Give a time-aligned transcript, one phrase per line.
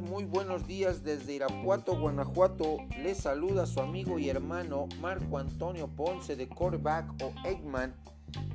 [0.00, 2.76] muy buenos días desde Irapuato, Guanajuato.
[3.02, 7.92] Les saluda su amigo y hermano Marco Antonio Ponce de Quarterback o Eggman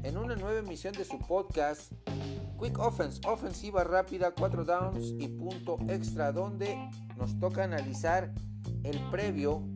[0.04, 1.92] en una nueva emisión de su podcast
[2.58, 6.78] Quick Offense, ofensiva rápida, 4 downs y punto extra, donde
[7.18, 8.34] nos toca analizar
[8.84, 9.68] el previo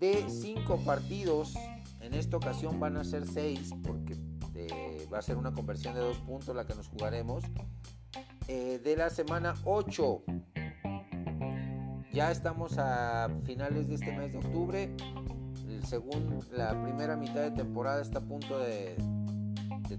[0.00, 1.54] de 5 partidos.
[2.00, 4.16] En esta ocasión van a ser 6 porque
[4.56, 7.44] eh, va a ser una conversión de 2 puntos la que nos jugaremos.
[8.50, 10.22] Eh, de la semana 8.
[12.14, 14.96] Ya estamos a finales de este mes de octubre.
[15.84, 18.96] Según la primera mitad de temporada está a punto de,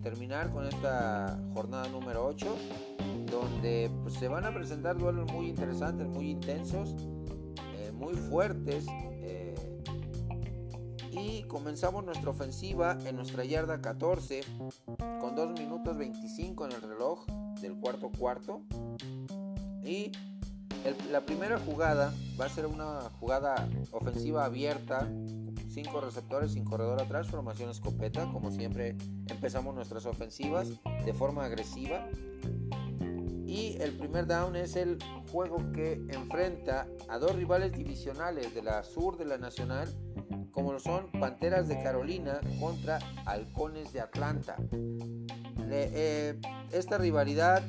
[0.01, 2.57] terminar con esta jornada número 8,
[3.29, 6.95] donde pues, se van a presentar duelos muy interesantes, muy intensos,
[7.77, 8.87] eh, muy fuertes.
[9.21, 9.48] Eh,
[11.19, 14.41] y comenzamos nuestra ofensiva en nuestra yarda 14
[15.19, 17.25] con 2 minutos 25 en el reloj
[17.61, 18.61] del cuarto cuarto.
[19.83, 20.11] Y
[21.11, 25.09] la primera jugada va a ser una jugada ofensiva abierta,
[25.67, 28.95] cinco receptores sin corredor atrás, formación escopeta, como siempre
[29.27, 30.69] empezamos nuestras ofensivas
[31.05, 32.07] de forma agresiva.
[33.45, 34.99] Y el primer down es el
[35.31, 39.89] juego que enfrenta a dos rivales divisionales de la sur de la Nacional,
[40.51, 44.55] como lo son Panteras de Carolina contra Halcones de Atlanta.
[45.71, 46.39] Eh,
[46.71, 47.63] esta rivalidad,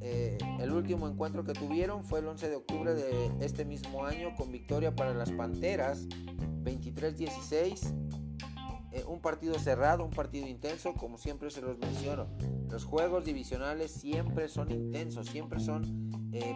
[0.00, 4.34] eh, el último encuentro que tuvieron fue el 11 de octubre de este mismo año
[4.36, 6.06] con victoria para las Panteras
[6.64, 7.94] 23-16.
[8.90, 12.26] Eh, un partido cerrado, un partido intenso, como siempre se los menciono.
[12.70, 16.08] Los juegos divisionales siempre son intensos, siempre son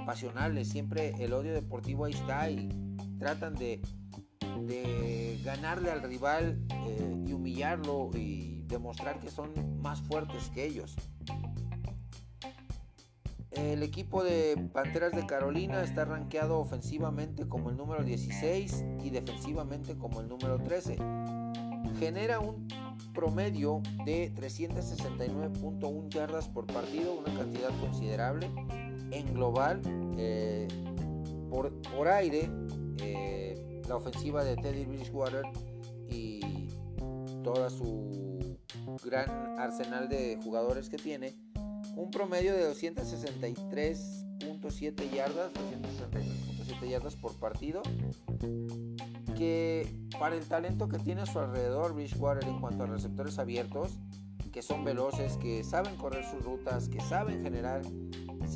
[0.06, 2.68] pasionales, siempre el odio deportivo ahí está y
[3.18, 3.80] tratan de,
[4.66, 6.60] de ganarle al rival
[7.26, 10.96] y humillarlo y demostrar que son más fuertes que ellos.
[13.52, 19.94] El equipo de Panteras de Carolina está rankeado ofensivamente como el número 16 y defensivamente
[19.96, 20.96] como el número 13.
[21.98, 22.66] Genera un
[23.12, 28.50] promedio de 369.1 yardas por partido, una cantidad considerable.
[29.10, 29.82] En global,
[30.16, 30.66] eh,
[31.50, 32.50] por, por, aire,
[33.02, 35.44] eh, la ofensiva de Teddy Bridgewater
[36.08, 36.68] y
[37.42, 38.58] toda su
[39.04, 41.34] gran arsenal de jugadores que tiene,
[41.96, 47.82] un promedio de 263.7 yardas, 263.7 yardas por partido,
[49.36, 49.86] que
[50.18, 53.98] para el talento que tiene a su alrededor Bridgewater en cuanto a receptores abiertos,
[54.52, 57.82] que son veloces, que saben correr sus rutas, que saben generar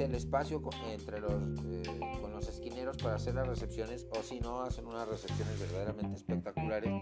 [0.01, 1.33] el espacio entre los,
[1.65, 6.17] eh, con los esquineros para hacer las recepciones, o si no, hacen unas recepciones verdaderamente
[6.17, 6.93] espectaculares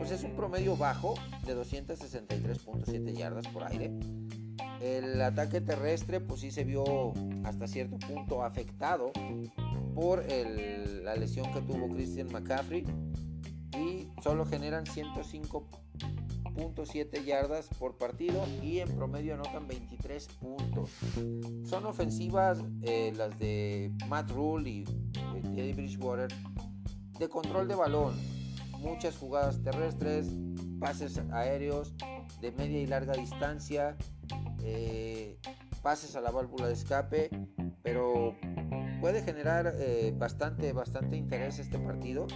[0.00, 1.14] pues es un promedio bajo
[1.44, 3.92] de 263.7 yardas por aire.
[4.80, 7.12] El ataque terrestre pues sí se vio
[7.44, 9.12] hasta cierto punto afectado
[9.94, 12.84] por la lesión que tuvo Christian McCaffrey
[13.76, 14.86] y solo generan
[16.60, 20.90] 105.7 yardas por partido y en promedio anotan 23 puntos.
[21.64, 24.84] Son ofensivas eh, las de Matt Rule y
[25.54, 26.30] Teddy Bridgewater
[27.18, 28.14] de control de balón,
[28.78, 30.28] muchas jugadas terrestres,
[30.78, 31.94] pases aéreos
[32.40, 33.96] de media y larga distancia,
[34.62, 35.38] eh,
[35.82, 37.30] pases a la válvula de escape,
[37.82, 38.34] pero
[39.00, 42.26] puede generar eh, bastante, bastante interés este partido.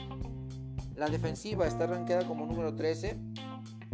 [0.97, 3.19] La defensiva está ranqueada como número 13,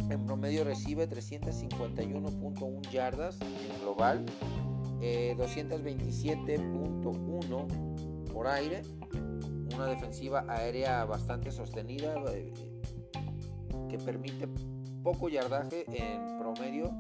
[0.09, 4.25] en promedio recibe 351.1 yardas en global,
[5.01, 8.83] 227.1 eh, por aire
[9.75, 12.53] una defensiva aérea bastante sostenida eh,
[13.89, 14.49] que permite
[15.03, 16.93] poco yardaje en promedio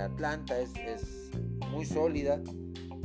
[0.04, 0.72] Atlanta es,
[1.70, 2.40] muy sólida.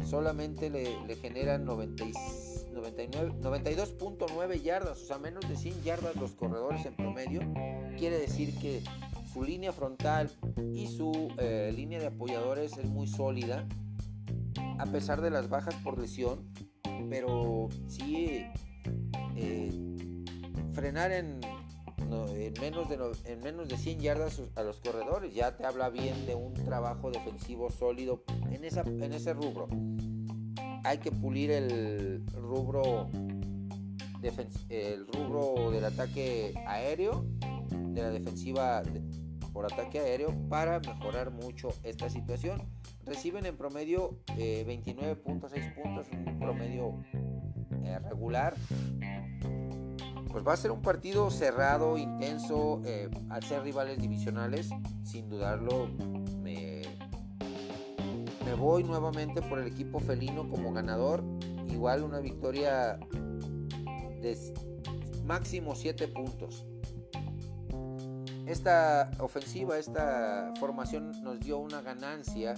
[0.05, 7.41] Solamente le, generan 92.9 yardas, o sea, menos de 100 yardas los corredores en promedio.
[7.97, 8.83] Quiere decir que
[9.33, 10.29] su línea frontal
[10.73, 13.67] y su eh, línea de apoyadores es muy sólida,
[14.77, 16.47] a pesar de las bajas por lesión.
[17.09, 18.45] Pero sí
[20.73, 21.39] frenar en,
[22.59, 26.35] menos de, en menos de 100 yardas a los corredores ya te habla bien de
[26.35, 29.67] un trabajo defensivo sólido en, esa, en ese rubro.
[30.83, 33.07] Hay que pulir el rubro,
[34.69, 37.25] el rubro del ataque aéreo,
[37.69, 38.81] de la defensiva
[39.53, 42.63] por ataque aéreo para mejorar mucho esta situación.
[43.05, 47.03] Reciben en promedio 29.6 eh, puntos, un promedio
[47.83, 48.55] eh, regular
[50.31, 54.69] pues va a ser un partido cerrado, intenso, eh, al ser rivales divisionales,
[55.03, 55.89] sin dudarlo,
[56.41, 56.81] me,
[58.45, 61.23] me voy nuevamente por el equipo felino como ganador,
[61.69, 62.99] igual una victoria
[64.21, 64.37] de
[65.25, 66.65] máximo 7 puntos.
[68.47, 72.55] Esta ofensiva, esta formación nos dio una ganancia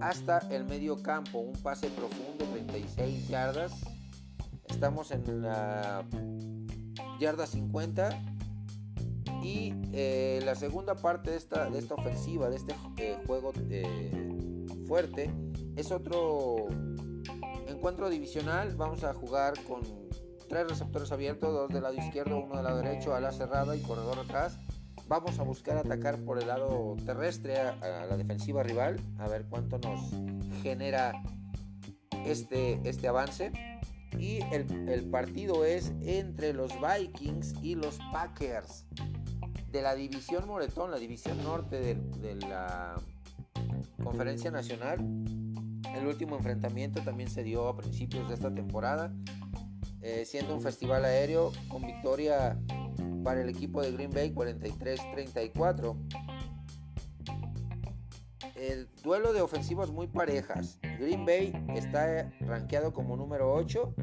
[0.00, 3.72] hasta el medio campo, un pase profundo, 36 yardas.
[4.68, 6.04] Estamos en la
[7.18, 8.22] yarda 50.
[9.42, 14.66] Y eh, la segunda parte de esta, de esta ofensiva, de este eh, juego eh,
[14.86, 15.30] fuerte,
[15.76, 16.66] es otro
[17.68, 18.74] encuentro divisional.
[18.76, 19.82] Vamos a jugar con
[20.48, 24.18] tres receptores abiertos, dos del lado izquierdo, uno del lado derecho, ala cerrada y corredor
[24.18, 24.58] atrás.
[25.08, 29.44] Vamos a buscar atacar por el lado terrestre a, a la defensiva rival, a ver
[29.50, 30.10] cuánto nos
[30.62, 31.12] genera
[32.24, 33.52] este, este avance
[34.18, 38.84] y el, partido es entre los Vikings y los Packers
[39.70, 42.96] de la división Moretón, la división norte de, la
[44.02, 44.98] conferencia nacional.
[45.94, 49.12] El último enfrentamiento también se dio a principios de esta temporada,
[50.02, 52.58] eh, siendo un festival aéreo con victoria
[53.22, 55.96] para el equipo de Green Bay 43-34
[58.70, 60.78] el duelo de ofensivas muy parejas.
[60.98, 63.94] Green Bay está rankeado como número 8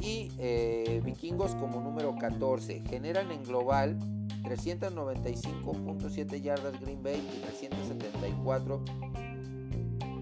[0.00, 2.82] y eh, Vikingos como número 14.
[2.88, 3.98] Generan en global
[4.42, 7.42] 395.7 yardas Green Bay y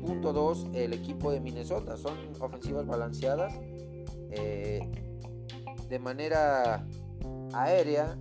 [0.04, 1.96] 374.2 el equipo de Minnesota.
[1.96, 3.54] Son ofensivas balanceadas.
[4.30, 4.80] Eh,
[5.88, 6.86] de manera
[7.54, 8.18] aérea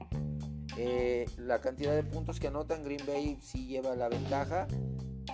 [0.79, 4.67] Eh, la cantidad de puntos que anotan Green Bay sí lleva la ventaja.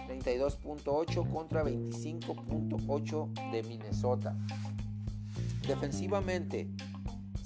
[0.08, 4.36] 32.8 contra 25.8 de Minnesota.
[5.68, 6.68] Defensivamente,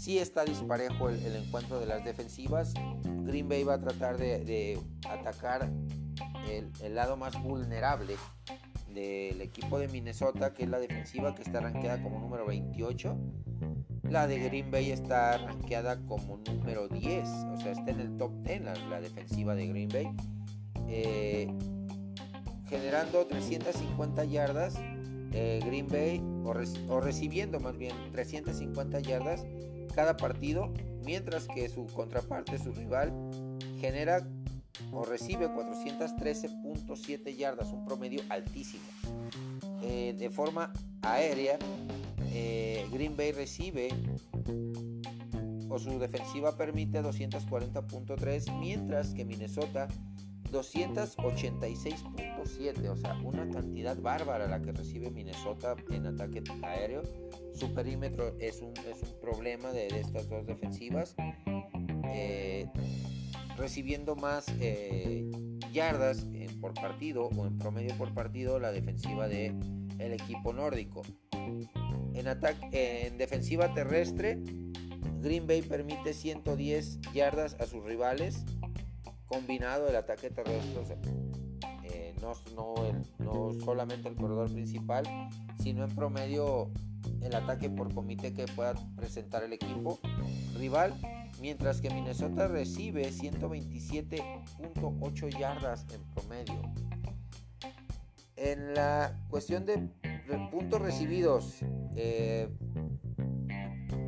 [0.07, 2.73] sí está disparejo el, encuentro de las defensivas.
[3.25, 4.79] Green Bay va a tratar de,
[5.11, 5.69] atacar
[6.49, 8.15] el, lado más vulnerable
[8.95, 13.19] del equipo de Minnesota, que es la defensiva que está rankeada como número 28.
[14.05, 18.31] La de Green Bay está rankeada como número 10, o sea, está en el top
[18.45, 20.07] 10 la, defensiva de Green Bay.
[20.87, 21.49] Eh,
[22.69, 24.77] generando 350 yardas
[25.33, 26.23] eh, Green Bay
[26.89, 29.45] o, recibiendo más bien 350 yardas
[29.97, 30.73] cada partido,
[31.05, 33.13] mientras que su contraparte, su rival,
[33.81, 34.29] genera
[34.93, 38.85] o recibe 413.7 yardas, un promedio altísimo.
[39.83, 40.73] eh, de forma
[41.03, 41.59] aérea,
[42.33, 43.89] eh, Green Bay recibe
[45.69, 49.89] o su defensiva permite 240.3, mientras que Minnesota
[50.51, 57.03] 286.7, o sea, una cantidad bárbara la que recibe Minnesota en ataque aéreo.
[57.55, 61.15] Su perímetro es un, es un problema de, estas dos defensivas.
[62.13, 62.71] Eh,
[63.57, 65.31] recibiendo más eh,
[65.73, 66.27] yardas
[66.61, 69.55] por partido o en promedio por partido la defensiva de
[69.99, 71.03] el equipo nórdico.
[72.15, 74.39] En, ataque, en defensiva terrestre,
[75.21, 78.45] Green Bay permite 110 yardas a sus rivales
[79.27, 80.97] combinado el ataque terrestre,
[81.83, 82.35] eh, no,
[83.19, 85.05] no, solamente el corredor principal,
[85.63, 86.71] sino en promedio
[87.21, 89.99] el ataque por comité que pueda presentar el equipo
[90.57, 90.95] rival,
[91.41, 96.63] mientras que Minnesota recibe 127.8 yardas en promedio.
[98.37, 99.79] En la cuestión de
[100.51, 101.61] puntos recibidos,
[101.97, 102.49] eh,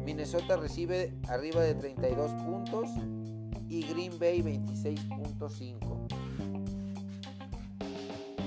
[0.05, 2.91] Minnesota recibe arriba de 32 puntos
[3.69, 6.09] y Green Bay 26.5.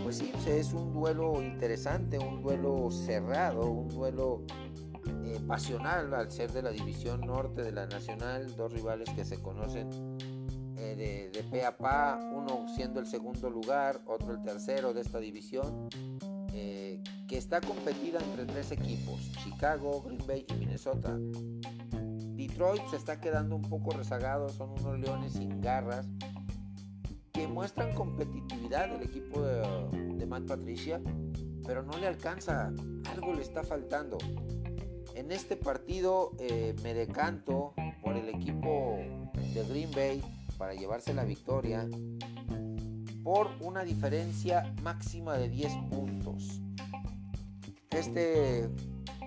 [0.03, 4.41] Pues sí, es un duelo interesante, un duelo cerrado, un duelo
[5.23, 9.39] eh, pasional al ser de la división norte de la nacional, dos rivales que se
[9.39, 9.89] conocen
[10.77, 15.01] eh, de, de pe a pa, uno siendo el segundo lugar, otro el tercero de
[15.01, 15.87] esta división,
[16.53, 21.17] eh, que está competida entre tres equipos, Chicago, Green Bay y Minnesota.
[22.61, 26.05] Detroit se está quedando un poco rezagado, son unos leones sin garras
[27.33, 31.01] que muestran competitividad del equipo de, Matt Patricia,
[31.65, 32.71] pero no le alcanza,
[33.11, 34.19] algo le está faltando.
[35.15, 38.99] En este partido eh, me decanto por el equipo
[39.55, 40.23] de Green Bay
[40.59, 41.89] para llevarse la victoria
[43.23, 46.61] por una diferencia máxima de 10 puntos.
[47.89, 48.69] Este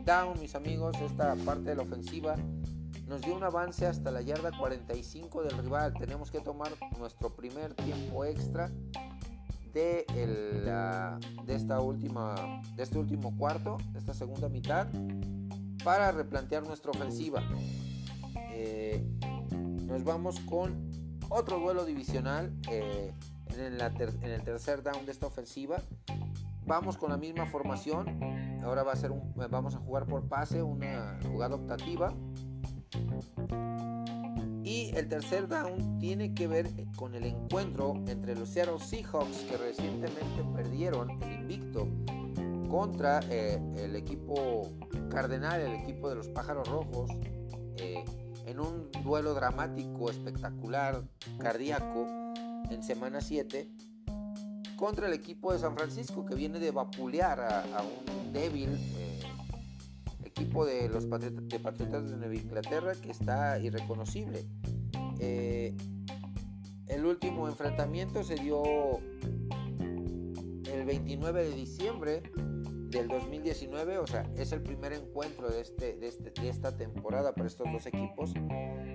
[0.04, 2.36] down, mis amigos, esta parte de la ofensiva
[3.06, 5.94] nos dio un avance hasta la yarda 45 del rival.
[5.94, 8.70] Tenemos que tomar nuestro primer tiempo extra
[9.72, 10.06] de,
[11.44, 14.86] de, esta última, de este último cuarto, de esta segunda mitad,
[15.82, 17.42] para replantear nuestra ofensiva.
[18.52, 19.04] Eh,
[19.86, 20.90] nos vamos con
[21.28, 23.12] otro duelo divisional eh,
[23.56, 25.78] en, en, el tercer down de esta ofensiva.
[26.66, 28.62] Vamos con la misma formación.
[28.62, 32.14] Ahora va a ser un, vamos a jugar por pase, una jugada optativa.
[34.62, 39.56] Y el tercer down tiene que ver con el encuentro entre los Seattle Seahawks que
[39.56, 41.86] recientemente perdieron el invicto
[42.70, 44.72] contra eh, el equipo
[45.10, 47.10] cardenal, el equipo de los pájaros rojos,
[47.76, 48.04] eh,
[48.46, 51.02] en un duelo dramático, espectacular,
[51.38, 52.06] cardíaco,
[52.70, 53.68] en semana 7,
[54.76, 58.70] contra el equipo de San Francisco que viene de vapulear a, un débil.
[58.98, 59.03] Eh,
[60.34, 64.44] equipo de los Patriotas de, Nueva Inglaterra que está irreconocible.
[65.20, 65.76] Eh,
[66.88, 68.98] el último enfrentamiento se dio
[70.72, 72.22] el 29 de diciembre
[72.90, 77.32] del 2019, o sea, es el primer encuentro de, este, de, este, de esta temporada
[77.32, 78.32] para estos dos equipos,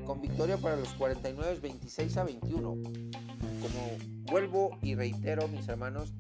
[0.06, 2.70] con victoria para los 49 26 a 21.
[2.70, 3.98] Como
[4.30, 6.14] vuelvo y reitero, mis hermanos,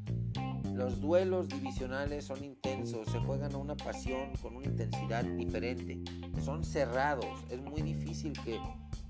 [0.79, 5.99] los duelos divisionales son intensos, se juegan a una pasión con una intensidad diferente,
[6.41, 8.61] son cerrados, es muy difícil que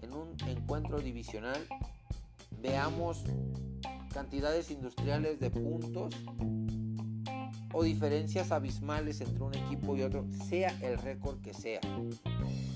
[0.02, 1.64] en un encuentro divisional
[2.60, 3.24] veamos
[4.12, 6.16] cantidades industriales de puntos
[7.72, 11.82] o diferencias abismales entre un equipo y otro, sea el récord que sea.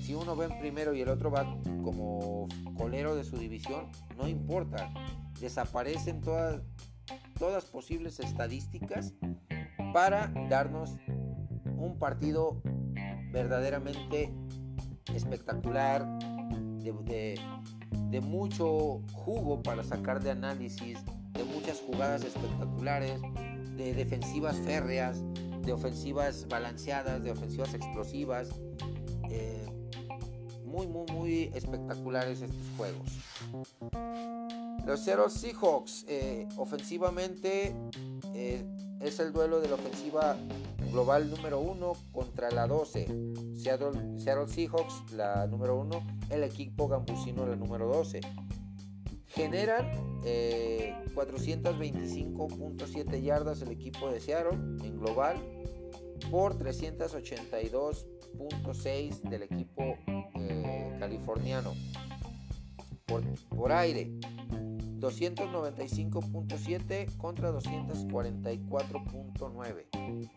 [0.02, 1.44] Si uno va en primero y el otro va
[1.82, 2.46] como
[2.76, 4.88] colero de su división, no importa,
[5.40, 6.62] desaparecen todas
[7.38, 9.14] todas posibles estadísticas
[9.92, 10.96] para darnos
[11.76, 12.60] un partido
[13.32, 14.32] verdaderamente
[15.12, 16.06] espectacular,
[17.04, 20.98] de, mucho jugo para sacar de análisis,
[21.32, 23.20] de muchas jugadas espectaculares,
[23.76, 25.22] de defensivas férreas,
[25.62, 28.50] de ofensivas balanceadas, de ofensivas explosivas.
[29.30, 29.66] Eh,
[30.74, 33.08] muy, muy, muy espectaculares estos juegos.
[34.84, 37.76] Los Seattle Seahawks, eh, ofensivamente,
[38.34, 38.62] eh,
[39.00, 40.36] es el duelo de la ofensiva
[40.90, 43.06] global número 1 contra la 12.
[43.56, 48.20] Seattle, Seahawks, la número 1, el equipo gambusino, la número 12.
[49.28, 49.88] Generan
[50.22, 55.36] 425.7 eh, yardas el equipo de Seattle en global
[56.30, 59.96] por 382.6 del equipo
[60.98, 61.72] californiano
[63.06, 64.12] por, por aire.
[65.00, 69.84] 295.7 contra 244.9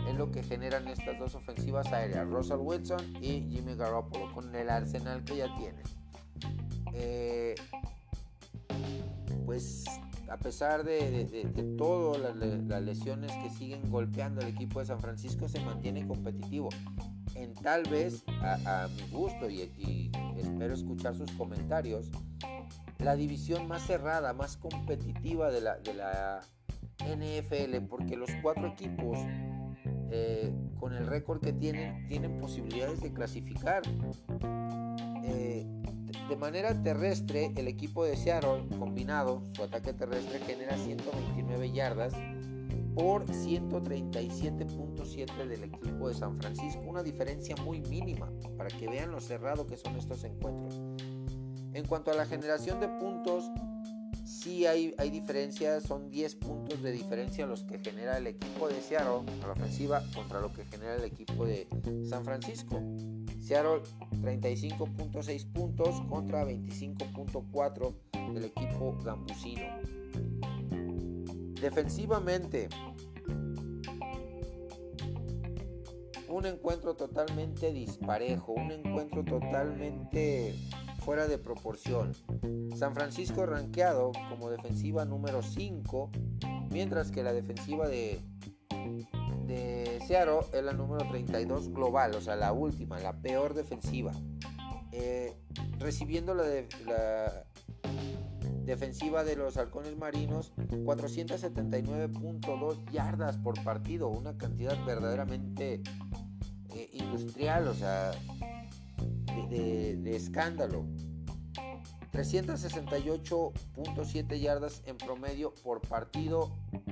[0.10, 4.70] es lo que generan estas dos ofensivas aéreas, Russell Wilson y Jimmy Garoppolo, con el
[4.70, 5.84] arsenal que ya tienen.
[6.94, 7.56] Eh,
[9.46, 9.86] pues
[10.30, 15.60] a pesar de, todas las, lesiones que siguen golpeando al equipo de San Francisco, se
[15.62, 16.70] mantiene competitivo.
[17.38, 22.10] En tal vez, a, mi gusto y, espero escuchar sus comentarios,
[22.98, 26.42] la división más cerrada, más competitiva de la, de la
[27.06, 29.20] NFL, porque los cuatro equipos
[30.10, 33.84] eh, con el récord que tienen, tienen posibilidades de clasificar.
[35.24, 35.66] Eh,
[36.30, 42.14] de manera terrestre, el equipo de Seattle combinado, su ataque terrestre genera 129 yardas
[42.98, 49.22] por 137.7 del equipo de San Francisco, una diferencia muy mínima para que vean lo
[49.22, 50.82] cerrado que son estos encuentros.
[51.74, 53.52] En cuanto a la generación de puntos,
[54.26, 58.82] sí hay, hay diferencias, son 10 puntos de diferencia los que genera el equipo de
[58.82, 61.68] Seattle a la ofensiva contra lo que genera el equipo de
[62.10, 62.82] San Francisco.
[63.40, 63.84] Seattle
[64.24, 67.94] 35.6 puntos contra 25.4
[68.34, 69.97] del equipo gambusino.
[71.62, 72.70] Defensivamente,
[76.30, 80.56] un encuentro totalmente disparejo, un encuentro totalmente
[81.00, 82.14] fuera de proporción.
[82.76, 86.12] San Francisco rankeado como defensiva número 5,
[86.70, 88.22] mientras que la defensiva de,
[89.48, 94.12] de Seattle es la número 32 global, o sea, la última, la peor defensiva.
[94.92, 95.38] Eh,
[95.80, 96.44] recibiendo la,
[96.86, 97.46] la
[98.68, 105.82] defensiva de los halcones marinos 479.2 yardas por partido, una cantidad verdaderamente
[106.76, 108.12] eh, industrial, o sea,
[109.50, 110.86] de, escándalo.
[112.12, 116.52] 368.7 yardas en promedio por partido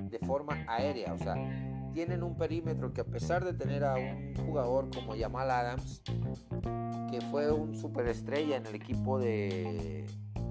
[0.09, 1.13] de forma aérea.
[1.13, 1.35] O sea,
[1.93, 6.01] tienen un perímetro que a pesar de tener a un jugador como Jamal Adams,
[7.11, 10.05] que fue un superestrella en el equipo de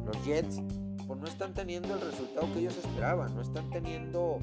[0.05, 0.61] los Jets,
[1.07, 3.35] pues no están teniendo el resultado que ellos esperaban.
[3.35, 4.39] No están teniendo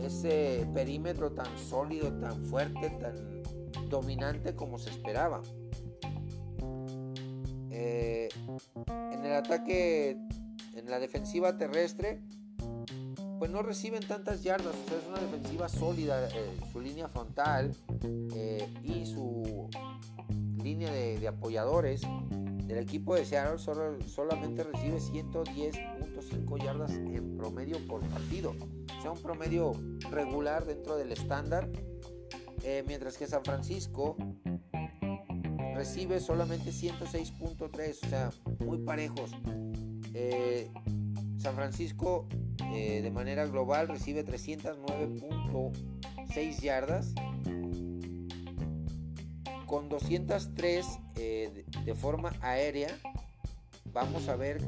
[0.00, 5.42] ese perímetro tan sólido, tan fuerte, tan dominante como se esperaba.
[7.70, 8.28] Eh,
[9.12, 10.16] en el ataque,
[10.74, 12.20] en la defensiva terrestre,
[13.38, 14.74] pues no reciben tantas yardas.
[14.74, 17.74] es una defensiva sólida, eh, su línea frontal
[18.34, 19.68] eh, y su
[20.62, 22.02] línea de, apoyadores
[22.70, 28.54] del equipo de Seattle solamente recibe 110.5 yardas en promedio por partido.
[28.98, 29.74] O sea, un promedio
[30.10, 31.68] regular dentro del estándar.
[32.86, 34.16] mientras que San Francisco
[35.74, 39.32] recibe solamente 106.3, o sea, muy parejos.
[40.12, 40.68] Eh,
[41.38, 42.26] San Francisco
[42.74, 47.14] eh, de manera global recibe 309.6 yardas
[49.70, 52.88] con 203 eh, de, forma aérea.
[53.92, 54.60] Vamos a ver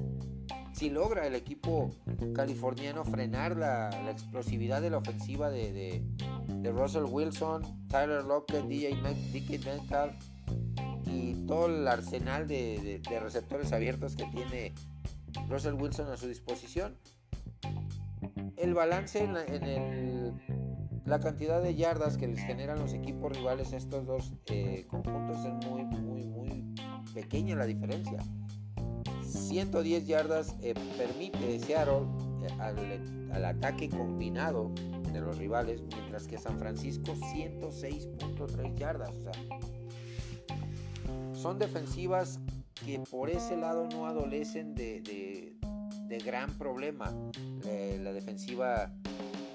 [0.75, 1.91] si logra el equipo
[2.37, 6.05] californiano frenar la, explosividad de la ofensiva de,
[6.63, 8.95] Russell Wilson, Tyler Lockett, DJ
[9.65, 10.15] Metcalf
[11.07, 14.73] y todo el arsenal de, receptores abiertos que tiene
[15.49, 16.97] Russell Wilson a su disposición.
[18.57, 19.45] El balance en, la,
[21.21, 25.69] cantidad de yardas que les generan los equipos rivales a estos dos eh, conjuntos es
[25.69, 26.75] muy, muy, muy
[27.13, 28.19] pequeña la diferencia.
[29.23, 32.07] 110 yardas eh, permite Seattle
[32.43, 34.73] eh, al, al, ataque combinado
[35.13, 39.11] de los rivales, mientras que San Francisco 106.3 yardas.
[39.11, 39.33] O sea,
[41.35, 42.39] son defensivas
[42.85, 45.57] que por ese lado no adolecen de,
[46.25, 47.13] gran problema.
[47.65, 48.93] La defensiva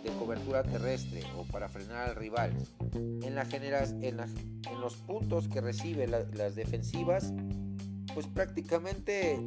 [0.08, 2.54] de cobertura terrestre o para frenar al rival.
[2.94, 7.34] En, la en, en los puntos que reciben las defensivas,
[8.14, 9.40] pues prácticamente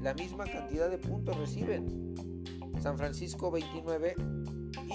[0.00, 2.14] la misma cantidad de puntos reciben.
[2.80, 4.14] San Francisco 29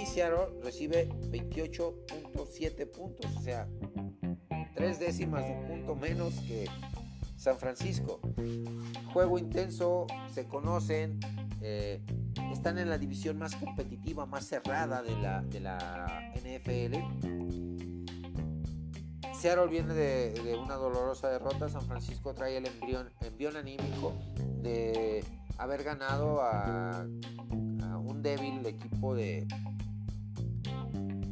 [0.01, 3.36] y Seattle recibe 28.7 puntos.
[3.36, 3.67] O sea,
[4.75, 6.65] tres décimas de punto menos que
[7.36, 8.21] San Francisco.
[9.12, 11.19] Juego intenso, se conocen,
[11.62, 12.01] eh,
[12.53, 16.97] están en la división más competitiva, más cerrada de la, de la NFL.
[19.33, 24.13] Seattle viene de, una dolorosa derrota, San Francisco trae el embrión, anímico
[24.61, 25.25] de
[25.57, 29.45] haber ganado a, un débil equipo de,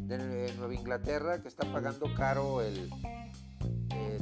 [0.07, 2.89] de Nueva Inglaterra que está pagando caro el,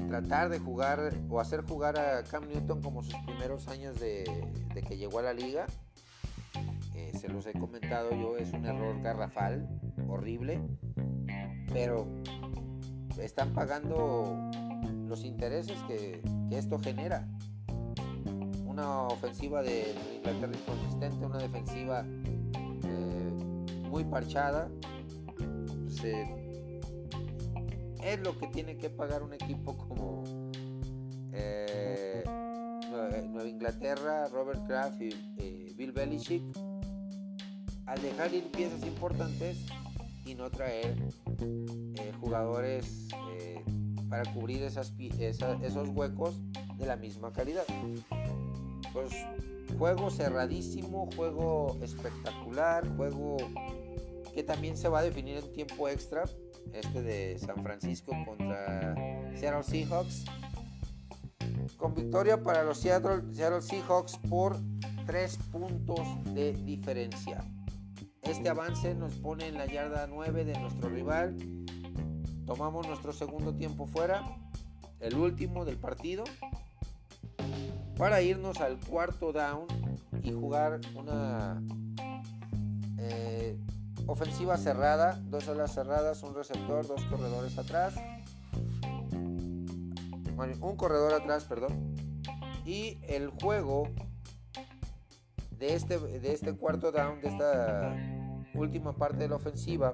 [0.09, 4.23] tratar de jugar o hacer jugar a Cam Newton como sus primeros años de,
[4.87, 5.67] que llegó a la liga.
[7.17, 9.67] Se los he comentado yo, es un error garrafal,
[10.07, 10.59] horrible,
[11.71, 12.07] pero
[13.21, 14.49] están pagando
[15.07, 17.27] los intereses que, esto genera.
[18.65, 23.31] Una ofensiva de Inglaterra inconsistente, una defensiva eh,
[23.89, 24.69] muy parchada.
[25.83, 26.79] Pues, eh,
[28.03, 30.23] es lo que tiene que pagar un equipo como
[31.33, 32.23] eh,
[32.89, 36.43] Nueva Inglaterra, Robert Kraft y Bill Belichick
[37.89, 39.57] al dejar ir piezas importantes
[40.23, 40.95] y no traer
[42.21, 43.07] jugadores
[44.07, 44.93] para cubrir esos
[45.95, 46.35] huecos
[46.77, 47.63] de la misma calidad.
[48.93, 49.09] Pues
[49.77, 53.37] juego cerradísimo, juego espectacular, juego
[54.35, 56.25] que también se va a definir en tiempo extra,
[56.73, 58.93] este de San Francisco contra
[59.35, 60.25] Seattle Seahawks.
[61.77, 64.57] Con victoria para los Seattle, Seattle Seahawks por
[65.07, 67.43] 3 puntos de diferencia.
[68.29, 71.35] Este avance nos pone en la yarda 9 de nuestro rival.
[72.45, 74.23] Tomamos nuestro segundo tiempo fuera,
[74.99, 76.23] el último del partido,
[77.97, 79.65] para irnos al cuarto down
[80.21, 81.59] y jugar una
[82.99, 83.57] eh,
[84.05, 87.95] ofensiva cerrada, dos alas cerradas, un receptor, dos corredores atrás,
[90.61, 91.95] un corredor atrás, perdón,
[92.63, 93.89] y el juego
[95.59, 97.95] de este, de este cuarto down, de esta
[98.53, 99.93] última parte de la ofensiva,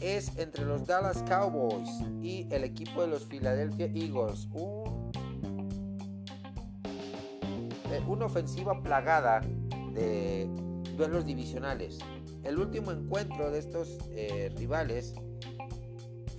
[0.00, 1.88] es entre los Dallas Cowboys
[2.20, 4.48] y el equipo de los Philadelphia Eagles.
[7.90, 9.40] Eh, una ofensiva plagada
[9.94, 10.48] de
[10.96, 11.98] duelos divisionales.
[12.42, 15.14] El último encuentro de estos eh, rivales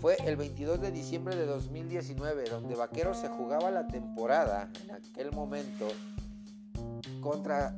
[0.01, 5.31] fue el 22 de diciembre de 2019, donde Vaqueros se jugaba la temporada en aquel
[5.31, 5.87] momento
[7.21, 7.75] contra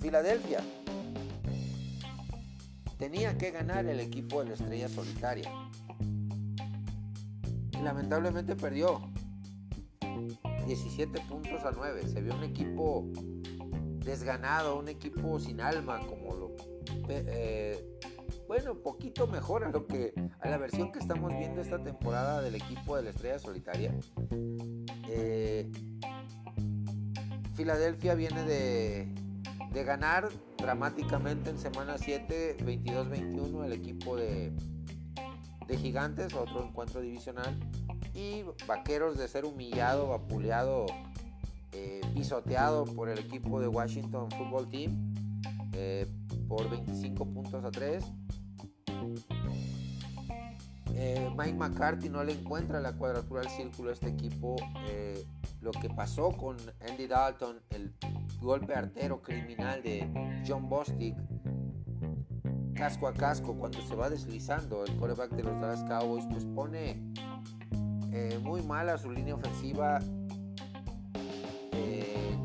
[0.00, 0.62] Filadelfia
[2.98, 5.50] tenía que ganar el equipo de la estrella solitaria.
[7.72, 9.00] Y lamentablemente perdió.
[10.66, 12.08] 17 puntos a 9.
[12.08, 13.08] Se vio un equipo
[14.04, 16.56] desganado, un equipo sin alma, como lo...
[17.08, 17.98] Eh,
[18.46, 22.54] bueno, poquito mejor a lo que a la versión que estamos viendo esta temporada del
[22.54, 23.94] equipo de la Estrella Solitaria.
[25.08, 25.70] Eh,
[27.58, 29.08] Filadelfia viene de
[29.72, 34.52] de ganar dramáticamente en semana 7, 22-21 el equipo de,
[35.66, 37.58] de Gigantes, otro encuentro divisional,
[38.14, 40.86] y Vaqueros de ser humillado, vapuleado,
[41.72, 45.14] eh, pisoteado por el equipo de Washington Football Team
[45.72, 46.06] eh,
[46.48, 48.04] por 25 puntos a 3.
[51.00, 54.56] Eh, Mike McCarthy no le encuentra la cuadratura del círculo a este equipo.
[55.60, 56.56] lo que pasó con
[56.88, 57.92] Andy Dalton, el
[58.40, 60.08] golpe artero criminal de
[60.46, 61.16] John Bostic,
[62.74, 67.00] casco a casco, cuando se va deslizando el quarterback de los Dallas Cowboys, pues pone
[68.12, 69.98] eh, muy mal a su línea ofensiva.
[71.72, 72.36] Eh,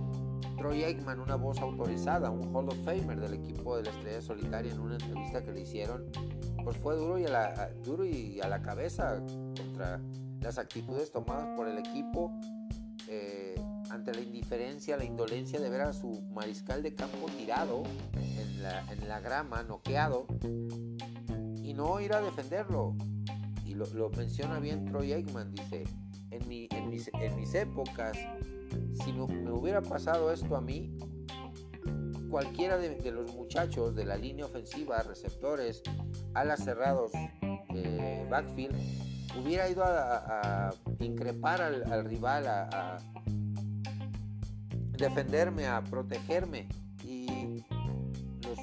[0.57, 4.71] Troy Aikman, una voz autorizada, un Hall of Famer del equipo de la Estrella Solitaria,
[4.71, 6.05] en una entrevista que le hicieron,
[6.63, 9.21] pues fue duro y a la, duro y a la cabeza
[9.57, 10.01] contra
[10.41, 12.31] las actitudes tomadas por el equipo.
[13.07, 13.55] Eh,
[13.89, 19.19] ante la indiferencia, la indolencia de ver a su mariscal de campo tirado en la,
[19.19, 20.25] grama, noqueado,
[21.61, 22.95] y no ir a defenderlo.
[23.65, 25.83] Y lo, menciona bien Troy Aikman, dice,
[26.31, 28.17] en, en, mis, épocas,
[29.03, 30.97] si me, hubiera pasado esto a mí,
[32.33, 35.83] cualquiera de, los muchachos de la línea ofensiva, receptores,
[36.33, 37.11] alas cerrados,
[37.75, 38.75] eh, backfield,
[39.39, 42.97] hubiera ido a, increpar al, rival, a,
[44.97, 46.67] defenderme, a protegerme.
[47.05, 47.63] Y
[48.41, 48.57] los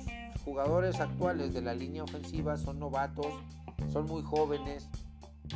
[0.44, 3.32] jugadores actuales de la línea ofensiva son novatos,
[3.92, 4.88] son muy jóvenes,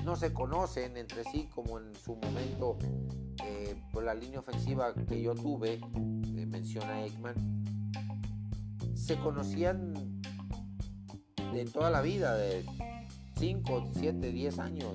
[0.04, 2.78] no se conocen entre sí como en su momento
[3.44, 5.80] eh, por la línea ofensiva que yo tuve,
[6.46, 7.63] menciona Ekman,
[9.04, 9.92] se conocían
[11.52, 12.64] de toda la vida, de
[13.36, 14.94] 5, 7, 10 años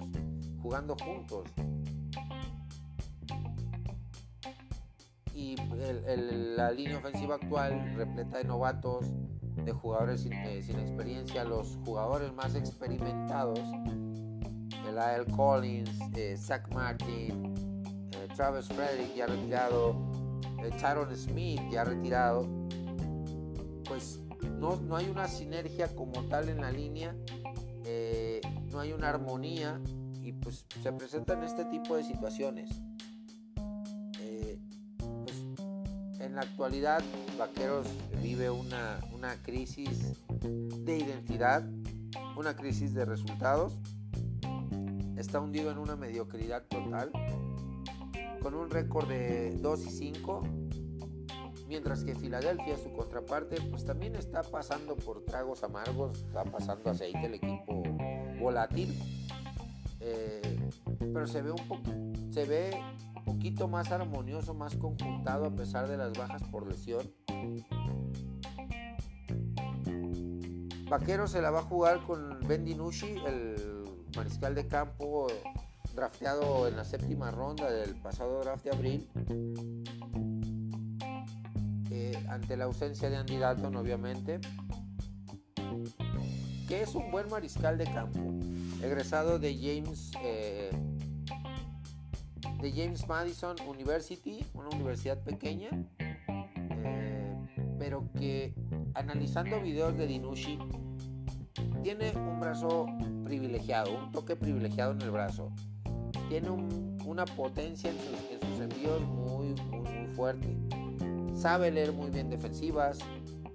[0.62, 1.48] jugando juntos.
[5.40, 5.56] y
[6.58, 9.06] la línea ofensiva actual repleta de novatos,
[9.64, 13.60] de jugadores sin, eh, experiencia, los jugadores más experimentados,
[15.16, 17.54] el Collins, eh, Zach Martin,
[18.12, 19.96] eh, Travis Frederick ya retirado,
[20.78, 22.46] Sharon Smith ya retirado,
[24.00, 24.22] pues
[24.60, 27.16] no, no, hay una sinergia como tal en la línea,
[28.72, 29.82] no hay una armonía
[30.22, 32.70] y pues se presentan este tipo de situaciones.
[36.40, 37.04] la actualidad,
[37.38, 37.86] Vaqueros
[38.22, 41.70] vive una, una crisis de identidad,
[42.38, 43.78] una crisis de resultados.
[45.18, 47.12] Está hundido en una mediocridad total,
[48.42, 50.44] con un récord de 2 y 5,
[51.70, 57.28] mientras que Filadelfia, su contraparte, pues también está pasando por tragos amargos, está pasando aceite
[57.28, 57.84] el equipo
[58.40, 59.00] volátil,
[60.00, 60.42] eh,
[61.00, 61.92] pero se ve un poco,
[62.32, 62.72] se ve
[63.24, 67.14] poquito más armonioso, más conjuntado a pesar de las bajas por lesión.
[70.90, 73.86] Vaquero se la va a jugar con Ben DiNucci, el
[74.18, 75.28] mariscal de campo
[75.94, 79.99] drafteado en la séptima ronda del pasado draft de abril.
[82.02, 84.40] Eh, ante la ausencia de Andy Dalton, obviamente.
[86.66, 88.20] Que es un buen mariscal de campo.
[88.82, 90.14] Egresado de James.
[90.24, 90.70] Eh,
[92.62, 97.36] de James Madison University, una universidad pequeña, eh,
[97.78, 98.54] pero que
[98.96, 100.60] analizando videos de Dinushi
[101.84, 102.86] tiene un brazo
[103.24, 105.52] privilegiado, un toque privilegiado en el brazo.
[106.28, 106.50] Tiene
[107.06, 110.58] una potencia en sus, envíos muy, muy, fuerte.
[111.40, 113.00] Sabe leer muy bien defensivas.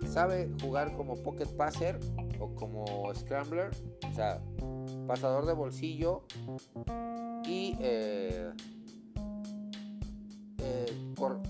[0.06, 2.00] Sabe jugar como pocket passer
[2.40, 3.70] o como scrambler,
[4.10, 4.40] o sea,
[5.06, 6.22] pasador de bolsillo.
[7.46, 8.50] Y eh,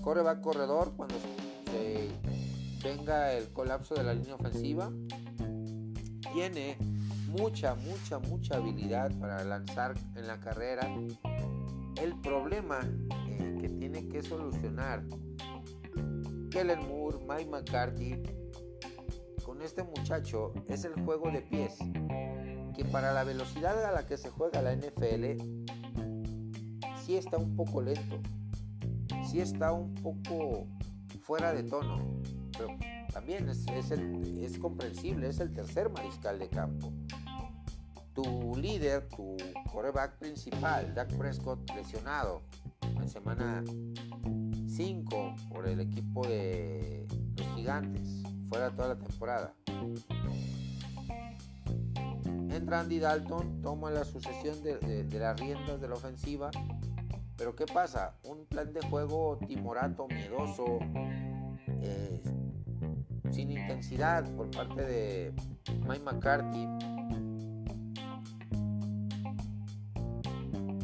[0.01, 1.15] corre va corredor cuando
[1.71, 2.09] se
[2.83, 4.91] venga el colapso de la línea ofensiva.
[6.33, 6.77] Tiene
[7.29, 10.93] mucha, mucha, mucha habilidad para lanzar en la carrera.
[12.01, 12.79] El problema
[13.27, 15.03] eh, que tiene que solucionar
[16.55, 18.23] Kellen Moore, Mike McCarthy
[19.43, 21.77] con este muchacho es el juego de pies.
[22.73, 25.37] Que para la velocidad a la que se juega la NFL,
[27.03, 28.21] sí está un poco lento
[29.25, 30.67] sí está un poco
[31.23, 32.21] fuera de tono,
[32.57, 32.69] pero
[33.11, 36.93] también es, es, comprensible, es el tercer mariscal de campo.
[38.13, 39.35] Tu líder, tu
[39.71, 42.43] coreback principal, Dak Prescott, lesionado
[42.81, 43.63] en semana
[44.75, 47.07] 5 por el equipo de
[47.37, 49.53] los gigantes, fuera toda la temporada.
[52.49, 56.51] Entra Andy Dalton, toma la sucesión de, las riendas de la ofensiva
[57.37, 58.15] pero ¿qué pasa?
[58.23, 60.79] Un plan de juego timorato, miedoso,
[61.67, 62.23] eh,
[63.31, 65.33] sin intensidad por parte de
[65.85, 66.65] Mike McCarthy,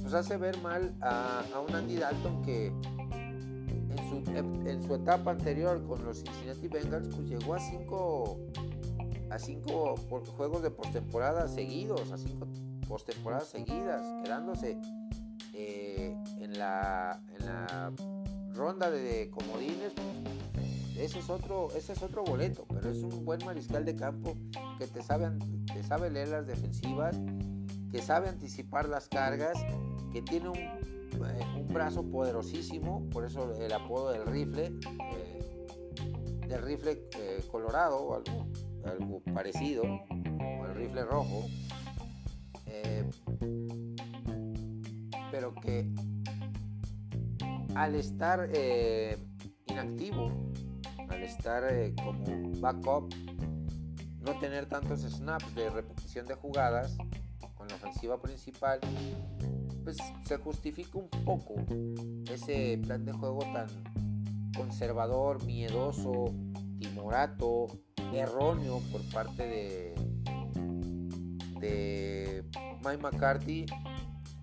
[0.03, 2.73] nos hace ver mal a, un Andy Dalton que
[4.35, 8.39] en su, etapa anterior con los Cincinnati Bengals pues llegó a cinco
[9.29, 9.95] a cinco
[10.37, 12.47] juegos de postemporada seguidos, a cinco
[12.87, 14.77] postemporadas seguidas, quedándose
[15.53, 17.93] eh, en, la, en la
[18.53, 19.93] ronda de comodines,
[20.97, 24.35] ese es otro, ese es otro boleto, pero es un buen mariscal de campo
[24.77, 25.31] que te sabe,
[25.73, 27.17] te sabe leer las defensivas,
[27.91, 29.57] que sabe anticipar las cargas,
[30.11, 30.57] que tiene un,
[31.13, 37.07] eh, brazo poderosísimo, por eso el apodo del rifle, eh, del rifle
[37.51, 41.45] colorado o algo, parecido, o el rifle rojo
[45.31, 45.89] pero que
[47.73, 49.17] al estar eh,
[49.67, 50.51] inactivo,
[51.09, 53.13] al estar eh, como backup,
[54.19, 56.97] no tener tantos snaps de repetición de jugadas
[57.55, 58.79] con la ofensiva principal,
[59.83, 61.55] pues se justifica un poco
[62.31, 63.67] ese plan de juego tan
[64.55, 66.25] conservador, miedoso,
[66.79, 67.67] timorato,
[68.13, 69.95] erróneo por parte de,
[71.59, 72.43] de
[72.83, 73.65] Mike McCarthy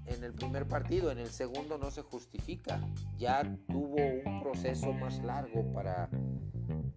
[0.06, 2.80] en el primer partido, en el segundo no se justifica.
[3.18, 6.08] Ya tuvo un proceso más largo para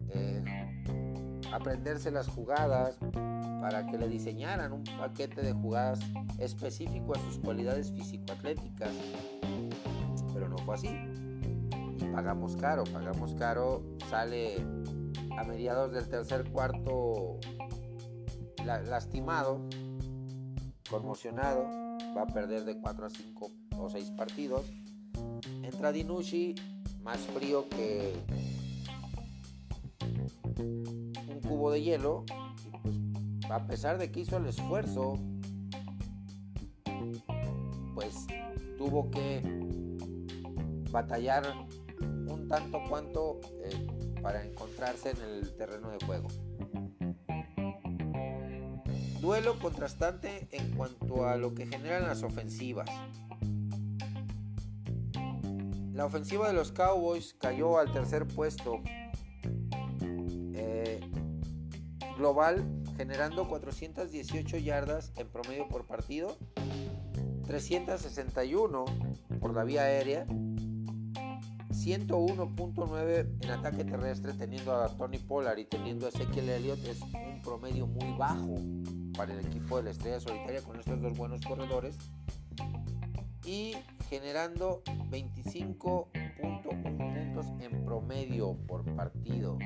[0.10, 0.44] eh,
[1.52, 2.98] aprenderse las jugadas,
[3.62, 6.00] para que le diseñaran un paquete de jugadas
[6.40, 8.92] específico a sus cualidades físico-atléticas.
[10.34, 10.90] Pero no fue así.
[12.00, 13.84] Y pagamos caro, pagamos caro.
[14.10, 14.56] Sale
[15.38, 17.40] a mediados del tercer cuarto
[18.66, 19.62] lastimado,
[20.90, 21.82] conmocionado
[22.16, 24.66] va a perder de 4 a 5 o 6 partidos.
[25.64, 26.56] Entra Dinucci,
[27.04, 28.14] más frío que
[31.52, 32.24] cubo de hielo.
[32.82, 35.20] pues, a pesar de que hizo el esfuerzo,
[37.94, 38.26] pues
[38.78, 39.44] tuvo que
[40.92, 41.44] batallar
[42.00, 46.30] un tanto cuanto eh, para encontrarse en el terreno de juego.
[49.20, 52.90] Duelo contrastante en cuanto a lo que generan las ofensivas.
[55.94, 58.82] La ofensiva de los Cowboys cayó al tercer puesto
[62.22, 62.64] global,
[62.98, 66.38] generando 418 yardas en promedio por partido,
[67.48, 68.86] 361
[69.40, 76.10] por la vía aérea, 101.9 en ataque terrestre, teniendo a Tony Pollard y teniendo a
[76.10, 78.54] Ezekiel Elliott, es un promedio muy bajo
[79.18, 81.98] para el equipo de la Estrella Solitaria con estos dos buenos corredores
[83.46, 83.76] y
[84.12, 89.58] generando 25.1 puntos en promedio por partido.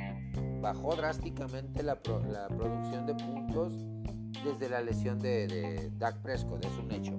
[0.61, 3.73] Bajó drásticamente la, producción de puntos
[4.43, 7.17] desde la lesión de, de Dak Prescott, es un hecho.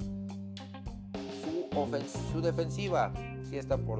[1.73, 3.99] Su, su defensiva sí está por,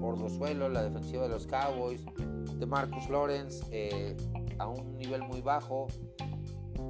[0.00, 2.04] por los suelos, la defensiva de los Cowboys,
[2.58, 4.16] de Marcus Lawrence eh,
[4.58, 5.86] a un nivel muy bajo.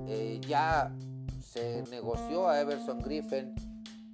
[0.06, 0.94] Eh, ya
[1.40, 3.54] se negoció a Everson Griffin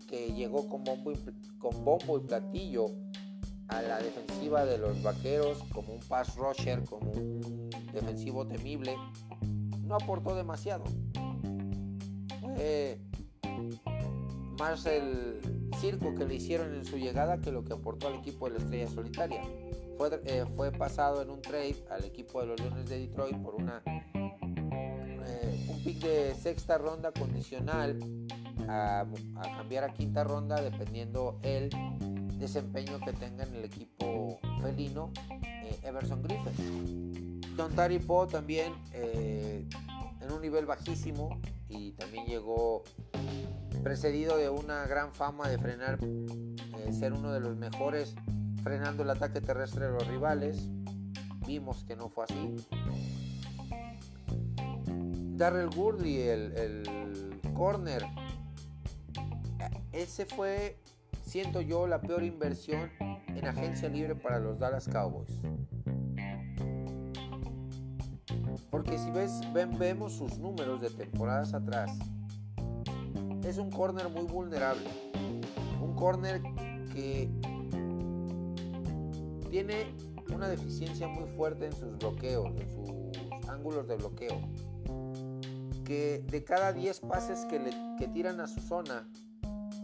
[0.08, 1.12] que llegó con bombo,
[1.58, 3.03] con bombo y platillo
[3.68, 8.96] a la defensiva de los vaqueros como un pass rusher, como un defensivo temible,
[9.82, 10.84] no aportó demasiado.
[12.40, 12.98] Fue
[14.58, 15.40] más el
[15.80, 18.64] circo que le hicieron en su llegada que lo que aportó al equipo de la
[18.64, 19.42] Estrella Solitaria.
[19.96, 23.54] Fue, eh, fue pasado en un trade al equipo de los Leones de Detroit por
[23.54, 27.98] una eh, un pick de sexta ronda condicional
[28.68, 29.06] a,
[29.56, 31.70] cambiar a quinta ronda dependiendo el
[32.38, 37.40] desempeño que tenga en el equipo felino eh, Everson Griffin.
[37.56, 39.66] Don Tari Poe también eh,
[40.20, 42.82] en un nivel bajísimo y también llegó
[43.82, 48.14] precedido de una gran fama de frenar, eh, ser uno de los mejores
[48.62, 50.68] frenando el ataque terrestre de los rivales.
[51.46, 52.56] Vimos que no fue así.
[55.36, 58.04] Darrell Gurley, el, el corner,
[59.94, 60.76] ese fue,
[61.34, 65.40] siento yo, la peor inversión en agencia libre para los Dallas Cowboys.
[68.70, 71.90] Porque si ves, vemos sus números de temporadas atrás,
[73.42, 74.88] es un corner muy vulnerable.
[75.82, 76.40] Un corner
[76.92, 77.28] que
[79.50, 79.92] tiene
[80.32, 84.40] una deficiencia muy fuerte en sus bloqueos, en sus ángulos de bloqueo.
[85.84, 89.08] Que de cada 10 pases que, le, que tiran a su zona,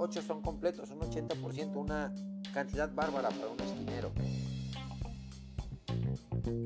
[0.00, 2.12] 8 son completos, un 80%, una
[2.54, 4.12] cantidad bárbara para un esquinero.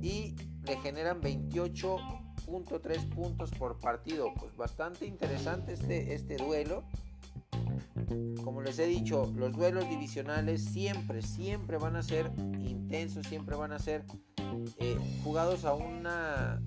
[0.00, 0.34] y
[0.64, 4.32] le generan 28.3 puntos por partido.
[4.34, 6.82] Pues bastante interesante este, este duelo.
[8.44, 13.72] Como les he dicho, los duelos divisionales siempre, siempre van a ser intensos, siempre van
[13.72, 14.04] a ser
[14.78, 16.60] eh, jugados a una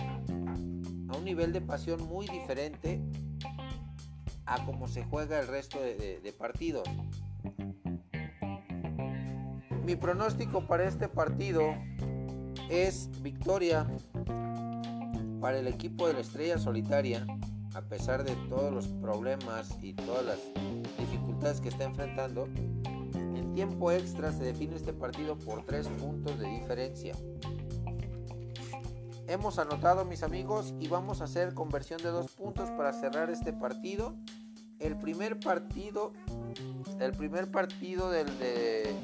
[1.09, 3.01] a un nivel de pasión muy diferente
[4.45, 6.87] a como se juega el resto de, partidos.
[9.85, 11.73] mi pronóstico para este partido
[12.69, 13.87] es victoria
[15.39, 17.25] para el equipo de la Estrella Solitaria,
[17.73, 20.39] a pesar de todos los problemas y todas las
[20.97, 22.47] dificultades que está enfrentando.
[23.15, 27.15] En tiempo extra se define este partido por tres puntos de diferencia.
[29.27, 33.51] Hemos anotado mis amigos y vamos a hacer conversión de dos puntos para cerrar este
[33.51, 34.15] partido.
[34.79, 36.13] El primer partido,
[37.01, 38.95] el primer partido del de,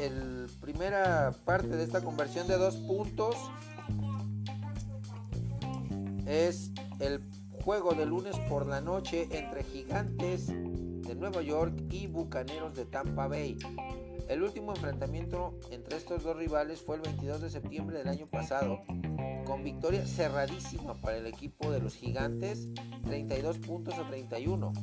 [0.00, 3.34] el primera parte de esta conversión de dos puntos
[6.26, 7.20] es el
[7.64, 10.52] juego de lunes por la noche entre Gigantes
[11.08, 13.56] de Nueva York y Bucaneros de Tampa Bay.
[14.28, 18.82] El último enfrentamiento entre estos dos rivales fue el 22 de septiembre del año pasado,
[19.46, 22.68] con victoria cerradísima para el equipo de los gigantes,
[23.06, 24.74] 32 puntos a 31.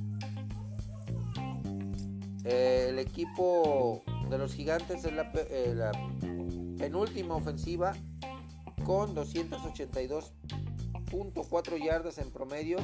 [2.43, 5.91] El equipo de los gigantes es la, eh, la
[6.79, 7.93] penúltima ofensiva
[8.83, 12.79] con 282.4 yardas en promedio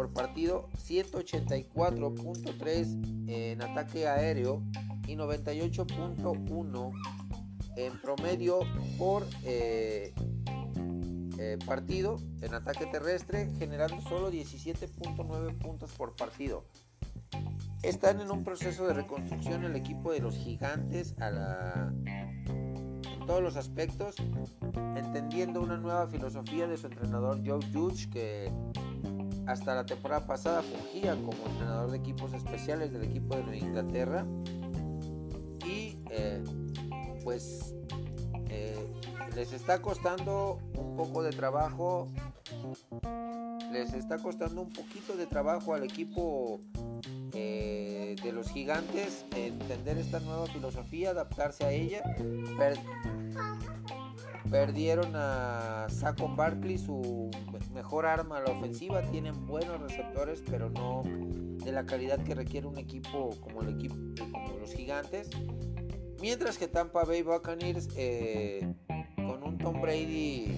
[0.00, 4.62] por partido, 184.3 en ataque aéreo
[5.06, 6.92] y 98.1
[7.76, 8.60] en promedio
[8.96, 10.14] por eh,
[11.38, 16.64] eh, partido en ataque terrestre, generando solo 17.9 puntos por partido.
[17.82, 23.42] Están en un proceso de reconstrucción el equipo de los gigantes a la, en todos
[23.42, 24.14] los aspectos,
[24.96, 28.50] entendiendo una nueva filosofía de su entrenador Joe Judge, que
[29.50, 34.26] hasta la temporada pasada fungía como entrenador de equipos especiales del equipo de Nueva Inglaterra
[36.10, 36.42] eh,
[37.22, 37.74] pues
[38.48, 38.92] eh,
[39.36, 42.08] les está costando un poco de trabajo,
[43.72, 46.60] les está costando un poquito de trabajo al equipo
[47.32, 52.02] eh, de los gigantes entender esta nueva filosofía, adaptarse a ella.
[54.50, 57.30] Perdieron a Saquon Barkley, su
[57.72, 59.02] mejor arma a la ofensiva.
[59.02, 61.02] Tienen buenos receptores, pero no
[61.64, 63.94] de la calidad que requiere un equipo como el equipo
[64.32, 65.30] como los gigantes.
[66.20, 68.74] Mientras que Tampa Bay Buccaneers eh,
[69.16, 70.52] con un Tom Brady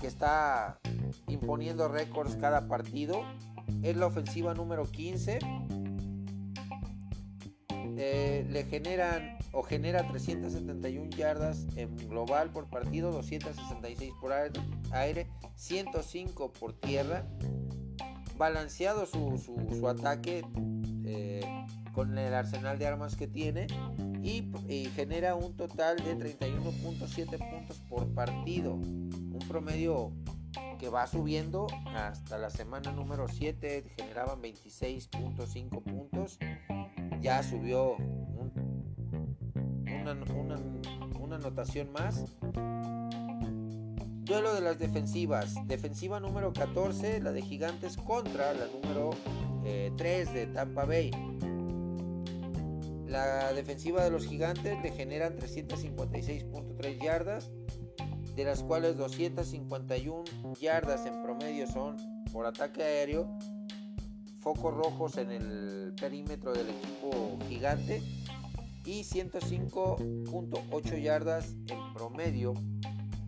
[0.00, 0.78] que está
[1.28, 3.22] imponiendo récords cada partido,
[3.82, 5.38] es la ofensiva número 15.
[7.98, 14.32] Eh, le generan o genera 371 yardas en global por partido, 266 por
[14.92, 17.24] aire, 105 por tierra.
[18.36, 20.44] Balanceado su, ataque
[21.06, 21.40] eh,
[21.94, 23.66] con el arsenal de armas que tiene
[24.22, 28.74] y, genera un total de 31.7 puntos por partido.
[28.74, 30.12] Un promedio
[30.78, 36.38] que va subiendo hasta la semana número 7 generaban 26.5 puntos.
[37.26, 37.96] Ya subió
[39.84, 40.12] una,
[41.18, 42.24] una, anotación más.
[44.22, 45.56] Duelo de las defensivas.
[45.66, 49.10] Defensiva número 14, la de Gigantes contra la número
[49.64, 51.10] 3 eh, de Tampa Bay.
[53.08, 57.50] La defensiva de los gigantes le generan 356.3 yardas,
[58.36, 60.22] de las cuales 251
[60.60, 61.96] yardas en promedio son
[62.32, 63.36] por ataque aéreo,
[64.46, 68.00] focos rojos en el perímetro del equipo gigante
[68.84, 72.54] y 105.8 yardas en promedio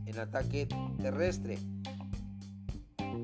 [0.06, 0.68] en ataque
[1.02, 1.58] terrestre.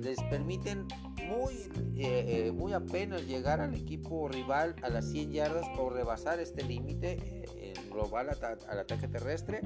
[0.03, 0.89] Les permiten
[1.29, 1.55] muy,
[1.95, 6.65] eh, eh, muy apenas llegar al equipo rival a las 100 yardas o rebasar este
[6.65, 8.37] límite eh, global
[8.69, 9.61] al ataque terrestre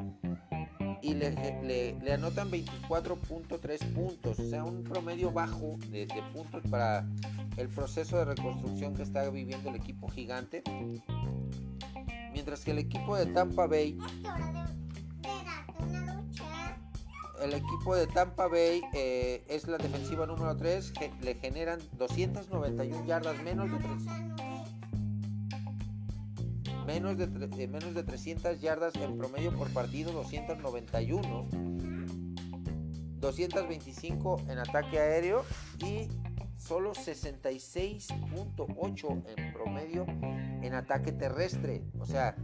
[1.03, 7.07] y le, le, anotan 24.3 puntos, o sea, un promedio bajo de, de, puntos para
[7.57, 10.63] el proceso de reconstrucción que está viviendo el equipo gigante.
[12.33, 13.99] Mientras que el equipo de Tampa Bay
[17.41, 20.93] el equipo de Tampa Bay eh, es la defensiva número 3,
[21.23, 24.58] le generan 291 yardas menos de 3,
[26.89, 27.25] menos de,
[27.63, 31.47] eh, menos de 300 yardas en promedio por partido, 291,
[33.21, 35.45] 225 en ataque aéreo
[35.85, 36.09] y
[36.57, 41.83] solo 66.8 en promedio en ataque terrestre.
[42.01, 42.35] O sea,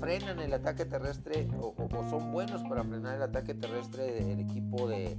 [0.00, 1.74] frenan el ataque terrestre o,
[2.08, 5.18] son buenos para frenar el ataque terrestre del equipo de,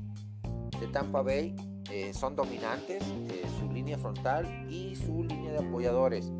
[0.91, 1.55] Tampa Bay.
[1.91, 6.31] Eh, son dominantes, eh, su línea frontal y su línea de apoyadores.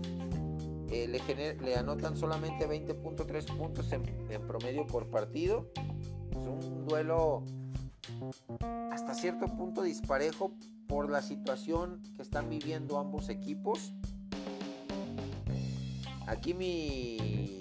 [0.92, 4.04] Eh, le, anotan solamente 20.3 puntos en,
[4.48, 5.72] promedio por partido.
[6.32, 7.44] Es un duelo
[8.92, 10.56] hasta cierto punto disparejo
[10.88, 13.94] por la situación que están viviendo ambos equipos.
[16.26, 17.60] Aquí mi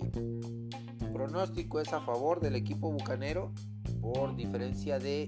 [1.13, 3.53] pronóstico es a favor del equipo bucanero
[4.01, 5.27] por diferencia de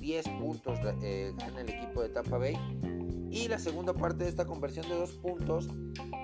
[0.00, 2.56] 10 puntos eh, gana el equipo de Tampa Bay.
[3.30, 5.68] Y la segunda parte de esta conversión de dos puntos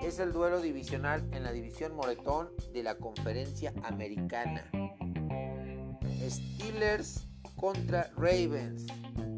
[0.03, 4.69] es el duelo divisional en la división Moretón de la conferencia americana.
[6.29, 8.85] Steelers contra Ravens.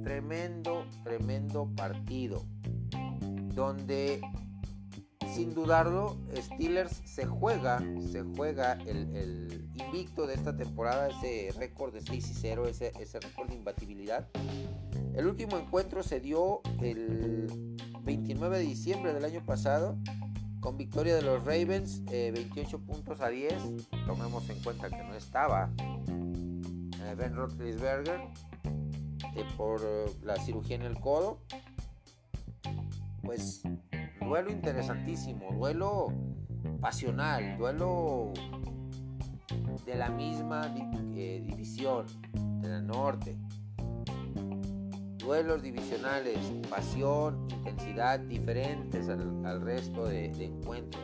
[0.03, 2.45] Tremendo, tremendo partido.
[3.53, 4.21] Donde
[5.33, 12.01] sin dudarlo, Steelers se juega, se juega el, invicto de esta temporada, ese récord de
[12.01, 14.27] 6 y 0, ese, ese récord de imbatibilidad.
[15.15, 17.47] El último encuentro se dio el
[18.01, 19.97] 29 de diciembre del año pasado
[20.59, 23.53] con victoria de los Ravens, 28 eh, puntos a 10.
[24.05, 25.71] Tomemos en cuenta que no estaba
[26.07, 28.21] eh, Ben Roethlisberger
[29.35, 29.81] eh, por
[30.23, 31.39] la cirugía en el codo.
[33.21, 33.61] Pues
[34.21, 36.07] duelo interesantísimo, duelo
[36.81, 38.33] pasional, duelo
[39.85, 42.05] de la misma división,
[42.61, 43.37] de la norte.
[45.29, 46.39] Duelos divisionales,
[46.71, 51.03] pasión, intensidad diferentes al, resto de, encuentros.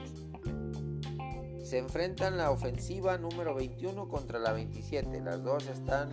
[1.63, 5.21] Se enfrentan la ofensiva número 21 contra la 27.
[5.21, 6.09] Las dos están,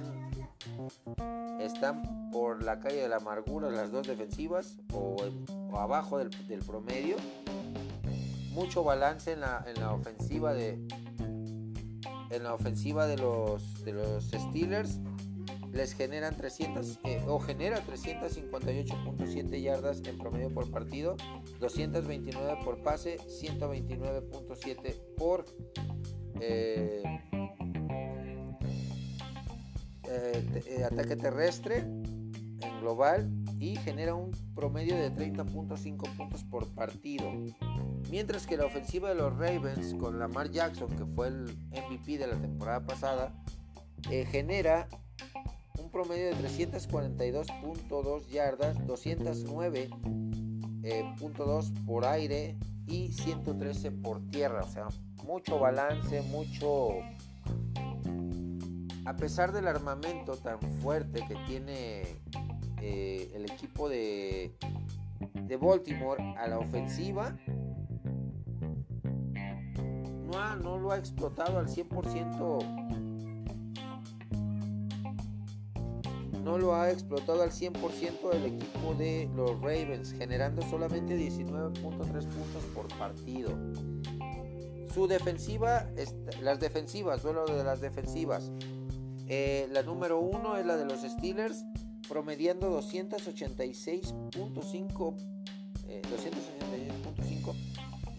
[1.59, 5.17] están por la calle de la amargura, las dos defensivas, o,
[5.75, 7.17] abajo del, promedio.
[8.51, 10.87] Mucho balance en la, en la ofensiva de
[12.29, 14.99] en la ofensiva de los, de los Steelers
[15.73, 21.17] les generan 300 eh, o genera 358.7 yardas en promedio por partido,
[21.61, 25.47] 229 por pase, 129.7 por
[26.41, 27.03] eh,
[30.05, 37.33] eh, ataque terrestre en global y genera un promedio de 30.5 puntos por partido.
[38.11, 42.27] Mientras que la ofensiva de los Ravens con Lamar Jackson, que fue el MVP de
[42.27, 43.33] la temporada pasada,
[44.31, 44.89] genera
[45.93, 51.05] promedio de 342.2 yardas, 209.2 eh,
[51.87, 54.63] por aire y 113 por tierra.
[54.65, 54.89] O sea,
[55.25, 56.89] mucho balance, mucho...
[59.05, 62.03] A pesar del armamento tan fuerte que tiene
[62.81, 64.57] eh, el equipo de,
[65.35, 67.37] de Baltimore a la ofensiva,
[70.33, 73.02] no, no lo ha explotado al 100%
[76.43, 82.65] no lo ha explotado al 100% el equipo de los Ravens, generando solamente 19.3 puntos
[82.75, 83.57] por partido.
[84.93, 85.89] Su defensiva,
[86.41, 88.53] las defensivas, duelo de las defensivas.
[89.29, 91.65] Eh, la número uno es la de los Steelers,
[92.09, 95.15] promediando 286.5
[95.87, 96.03] eh,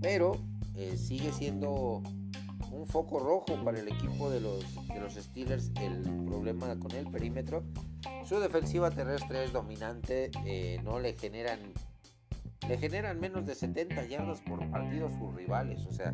[0.00, 0.36] pero
[0.76, 2.02] eh, sigue siendo
[2.70, 7.10] un foco rojo para el equipo de los, de los Steelers el problema con el
[7.10, 7.64] perímetro.
[8.24, 11.58] Su defensiva terrestre es dominante, eh, no le generan
[12.68, 16.12] le generan menos de 70 yardas por partido a sus rivales, o sea,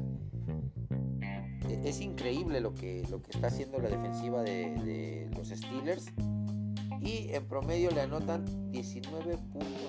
[1.68, 6.12] e, es increíble lo que, lo que está haciendo la defensiva de, de los Steelers
[7.05, 9.84] y en promedio le anotan 19.7 puntos.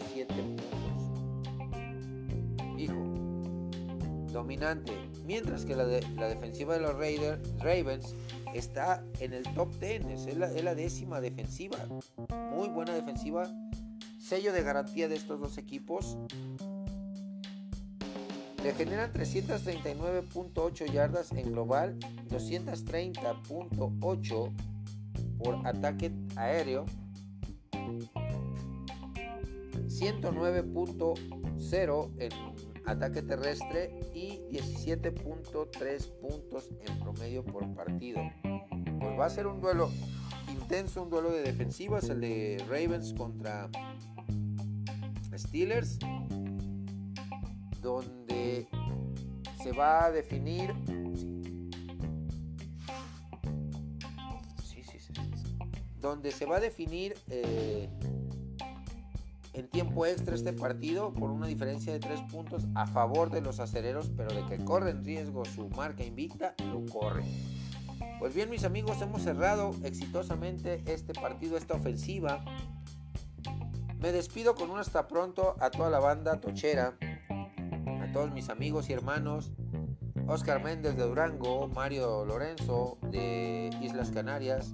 [2.78, 3.01] Hijo,
[4.34, 4.91] dominante.
[5.24, 8.13] Mientras que la, defensiva de los Raiders, Ravens
[8.53, 11.78] está en el top 10, es la, es la décima defensiva.
[12.51, 13.49] Muy buena defensiva.
[14.20, 16.18] Sello de garantía de estos dos equipos.
[18.61, 21.97] Le generan 339.8 yardas en global,
[22.30, 24.51] 230.8
[25.38, 26.86] por ataque aéreo
[29.88, 32.32] 109.0 en
[32.86, 38.22] ataque terrestre y 17.3 puntos en promedio por partido.
[39.00, 39.90] Pues va a ser un duelo
[40.52, 43.70] intenso, un duelo de defensivas, el de Ravens contra
[45.36, 46.00] Steelers,
[47.82, 48.68] donde
[49.62, 50.74] se va a definir.
[56.10, 57.89] Donde se va a definir eh,
[59.53, 63.60] en tiempo extra este partido por una diferencia de tres puntos a favor de los
[63.60, 67.26] acereros, pero de que corren riesgo su marca invicta, lo corren.
[68.20, 72.43] Pues bien, mis amigos, hemos cerrado exitosamente este partido, esta ofensiva.
[73.99, 76.97] Me despido con un hasta pronto a toda la banda tochera,
[77.30, 79.51] a todos mis amigos y hermanos,
[80.28, 84.74] Oscar Méndez de Durango, Mario Lorenzo de Islas Canarias,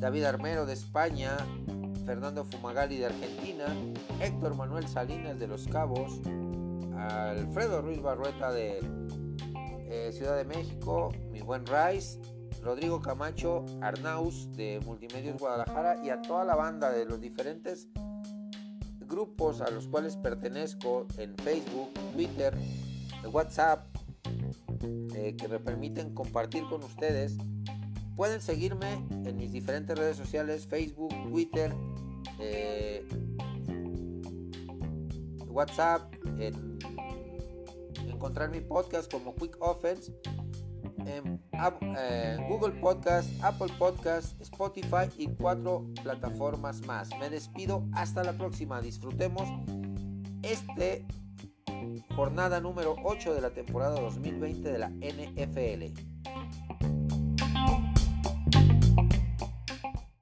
[0.00, 1.36] David Armero de España,
[2.06, 3.66] Fernando Fumagali de Argentina,
[4.20, 6.20] Héctor Manuel Salinas de Los Cabos,
[6.96, 8.80] Alfredo Ruiz Barrueta de
[9.90, 12.20] eh, Ciudad de México, mi buen Rice,
[12.62, 17.88] Rodrigo Camacho Arnaus de Multimedios Guadalajara y a toda la banda de los diferentes
[19.00, 22.56] grupos a los cuales pertenezco en Facebook, Twitter,
[23.32, 23.86] WhatsApp,
[25.14, 27.36] eh, que me permiten compartir con ustedes.
[28.18, 31.72] Pueden seguirme en mis diferentes redes sociales, Facebook, Twitter,
[32.40, 33.06] eh,
[35.46, 36.80] WhatsApp, en
[38.08, 40.12] encontrar mi podcast como Quick Offense,
[41.06, 41.40] en
[41.96, 47.10] eh, Google Podcast, Apple Podcast, Spotify y cuatro plataformas más.
[47.20, 48.80] Me despido hasta la próxima.
[48.80, 49.48] Disfrutemos
[50.42, 51.06] este
[52.16, 56.18] jornada número 8 de la temporada 2020 de la NFL.